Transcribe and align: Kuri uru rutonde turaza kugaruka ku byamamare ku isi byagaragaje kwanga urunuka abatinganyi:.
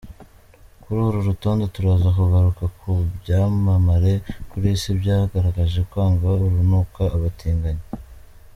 Kuri 0.81 0.99
uru 1.07 1.19
rutonde 1.27 1.65
turaza 1.75 2.07
kugaruka 2.17 2.63
ku 2.77 2.89
byamamare 3.17 4.13
ku 4.49 4.55
isi 4.73 4.89
byagaragaje 4.99 5.79
kwanga 5.89 6.25
urunuka 6.45 7.03
abatinganyi:. 7.17 7.85